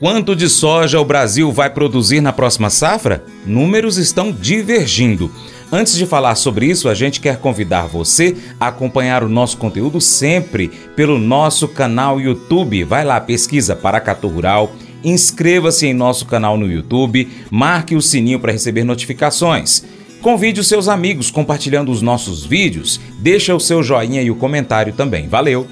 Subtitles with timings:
[0.00, 3.22] Quanto de soja o Brasil vai produzir na próxima safra?
[3.44, 5.30] Números estão divergindo.
[5.70, 10.00] Antes de falar sobre isso, a gente quer convidar você a acompanhar o nosso conteúdo
[10.00, 12.82] sempre pelo nosso canal YouTube.
[12.82, 14.72] Vai lá, pesquisa Paracatu Rural,
[15.04, 19.84] inscreva-se em nosso canal no YouTube, marque o sininho para receber notificações.
[20.22, 24.94] Convide os seus amigos compartilhando os nossos vídeos, deixa o seu joinha e o comentário
[24.94, 25.28] também.
[25.28, 25.66] Valeu!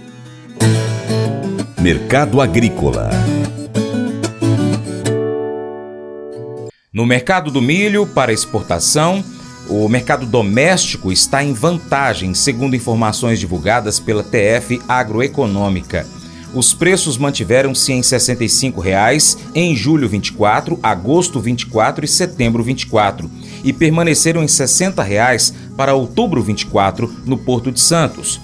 [1.81, 3.38] Mercado Agrícola
[6.99, 9.23] No mercado do milho para exportação,
[9.69, 16.05] o mercado doméstico está em vantagem, segundo informações divulgadas pela TF Agroeconômica.
[16.53, 23.31] Os preços mantiveram-se em 65 reais em julho 24, agosto 24 e setembro 24
[23.63, 28.41] e permaneceram em 60 reais para outubro 24 no Porto de Santos.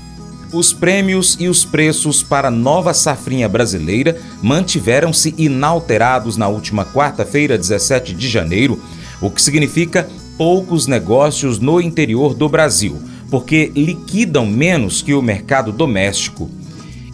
[0.54, 8.14] Os prêmios e os preços para nova safrinha brasileira mantiveram-se inalterados na última quarta-feira, 17
[8.14, 8.80] de janeiro,
[9.20, 15.72] o que significa poucos negócios no interior do Brasil, porque liquidam menos que o mercado
[15.72, 16.48] doméstico.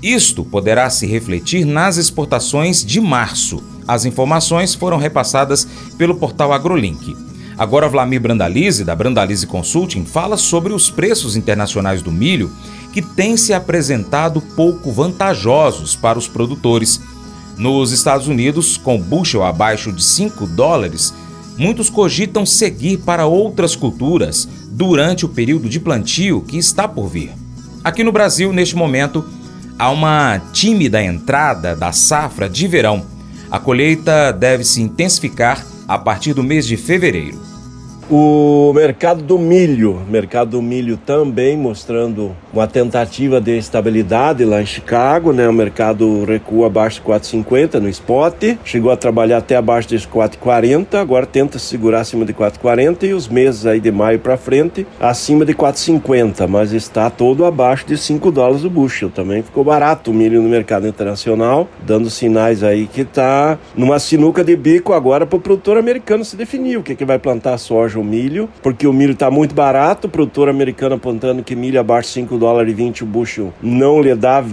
[0.03, 3.62] Isto poderá se refletir nas exportações de março.
[3.89, 7.30] As informações foram repassadas pelo portal AgroLink.
[7.61, 12.50] Agora, Vlamir Brandalize, da Brandalize Consulting, fala sobre os preços internacionais do milho
[12.91, 17.02] que têm se apresentado pouco vantajosos para os produtores.
[17.58, 21.12] Nos Estados Unidos, com bushel abaixo de 5 dólares,
[21.58, 27.30] muitos cogitam seguir para outras culturas durante o período de plantio que está por vir.
[27.84, 29.22] Aqui no Brasil, neste momento,
[29.78, 33.05] há uma tímida entrada da safra de verão.
[33.50, 37.50] A colheita deve se intensificar a partir do mês de fevereiro.
[38.12, 44.67] O mercado do milho, mercado do milho também mostrando uma tentativa de estabilidade lá em
[44.67, 45.48] Chicago, né?
[45.48, 50.94] O mercado recua abaixo de 4,50 no spot, chegou a trabalhar até abaixo de 4,40,
[50.94, 55.45] agora tenta segurar acima de 4,40 e os meses aí de maio para frente acima
[55.45, 59.11] de 4,50, mas está todo abaixo de 5 dólares o bushel.
[59.11, 64.42] Também ficou barato o milho no mercado internacional, dando sinais aí que está numa sinuca
[64.42, 67.99] de bico agora para o produtor americano se definir o que, que vai plantar soja
[68.00, 72.08] o milho, porque o milho está muito barato, o produtor americano apontando que milho abaixo
[72.08, 74.44] de 5 dólares e 20 o bushel não lhe dá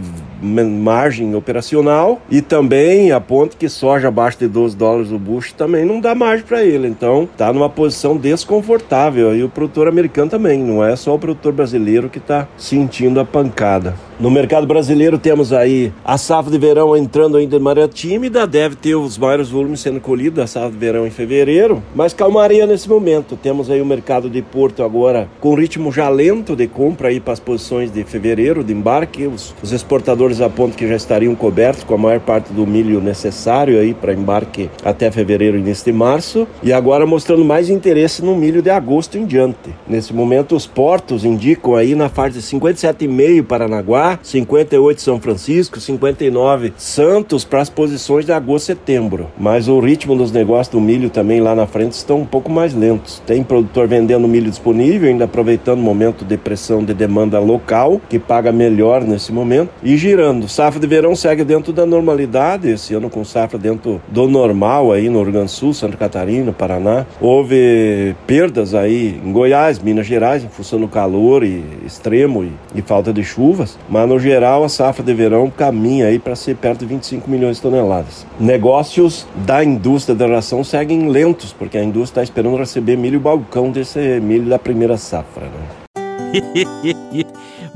[0.42, 6.00] margem operacional e também aponta que soja abaixo de 12 dólares o bushel também não
[6.00, 6.88] dá margem para ele.
[6.88, 11.54] Então está numa posição desconfortável e o produtor americano também, não é só o produtor
[11.54, 13.96] brasileiro que está sentindo a pancada.
[14.20, 18.76] No mercado brasileiro temos aí a safra de verão entrando ainda de maneira tímida, deve
[18.76, 22.90] ter os maiores volumes sendo colhidos da safra de verão em fevereiro, mas calmaria nesse
[22.90, 23.38] momento.
[23.38, 27.34] Temos aí o mercado de Porto agora com ritmo já lento de compra aí para
[27.34, 29.28] as posições de fevereiro de embarque.
[29.28, 33.80] Os, os exportadores apontam que já estariam cobertos com a maior parte do milho necessário
[33.80, 36.48] aí para embarque até fevereiro e início de março.
[36.62, 39.74] E agora mostrando mais interesse no milho de agosto em diante.
[39.88, 46.74] Nesse momento os portos indicam aí na faixa de 57,5 Paranaguá 58 São Francisco, 59
[46.78, 49.28] Santos para as posições de agosto e setembro.
[49.38, 52.74] Mas o ritmo dos negócios do milho também lá na frente estão um pouco mais
[52.74, 53.22] lentos.
[53.26, 58.20] Tem produtor vendendo milho disponível, ainda aproveitando o momento de pressão de demanda local, que
[58.20, 60.17] paga melhor nesse momento, e girando.
[60.48, 65.10] Safra de verão segue dentro da normalidade, esse ano com safra dentro do normal aí
[65.10, 67.06] no Rio Grande do Sul, Santa Catarina, Paraná.
[67.22, 72.82] Houve perdas aí em Goiás, Minas Gerais, em função do calor e extremo e, e
[72.82, 76.80] falta de chuvas, mas no geral a safra de verão caminha aí para ser perto
[76.80, 78.26] de 25 milhões de toneladas.
[78.40, 83.70] Negócios da indústria da ração seguem lentos, porque a indústria está esperando receber milho balcão
[83.70, 85.46] desse milho da primeira safra.
[85.46, 85.88] Né?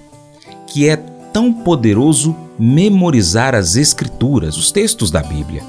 [0.67, 5.63] que é tão poderoso memorizar as Escrituras, os textos da Bíblia.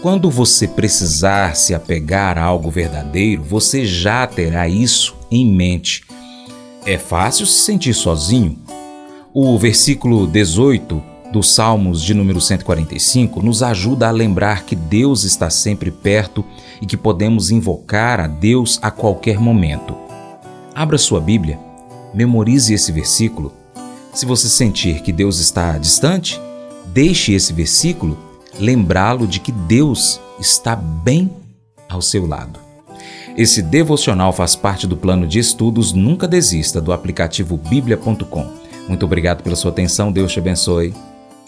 [0.00, 6.04] Quando você precisar se apegar a algo verdadeiro, você já terá isso em mente.
[6.84, 8.56] É fácil se sentir sozinho?
[9.34, 11.02] O versículo 18
[11.32, 16.44] dos Salmos de número 145 nos ajuda a lembrar que Deus está sempre perto
[16.80, 19.96] e que podemos invocar a Deus a qualquer momento.
[20.74, 21.58] Abra sua Bíblia,
[22.14, 23.52] memorize esse versículo.
[24.12, 26.40] Se você sentir que Deus está distante,
[26.86, 28.18] deixe esse versículo
[28.58, 31.30] lembrá-lo de que Deus está bem
[31.88, 32.58] ao seu lado.
[33.36, 38.46] Esse devocional faz parte do plano de estudos Nunca Desista do aplicativo bíblia.com.
[38.88, 40.94] Muito obrigado pela sua atenção, Deus te abençoe.